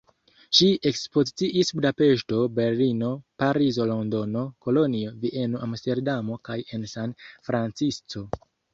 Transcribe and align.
Li 0.59 0.67
ekspoziciis 0.91 1.69
Budapeŝto, 1.79 2.39
Berlino, 2.61 3.11
Parizo, 3.45 3.87
Londono, 3.93 4.45
Kolonjo, 4.67 5.15
Vieno, 5.23 5.63
Amsterdamo 5.71 6.43
kaj 6.51 6.61
en 6.81 6.91
San 6.99 7.19
Francisco. 7.49 8.31